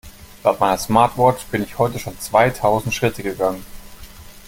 Laut 0.43 0.59
meiner 0.59 0.79
Smartwatch 0.79 1.45
bin 1.51 1.61
ich 1.61 1.77
heute 1.77 1.99
schon 1.99 2.19
zweitausend 2.19 2.91
Schritte 2.91 3.21
gegangen. 3.21 3.63